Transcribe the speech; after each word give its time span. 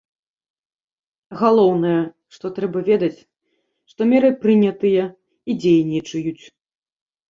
Галоўнае, 1.41 1.99
што 2.37 2.45
трэба 2.57 2.79
ведаць, 2.89 3.19
што 3.95 4.01
меры 4.17 4.29
прынятыя 4.49 5.03
і 5.09 5.51
дзейнічаюць. 5.65 6.43